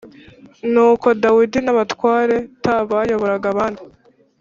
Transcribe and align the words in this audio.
Nuko 0.71 1.07
Dawidi 1.23 1.59
n 1.61 1.67
abatware 1.73 2.35
t 2.61 2.65
bayoboraga 2.89 3.45
abandi 3.53 3.81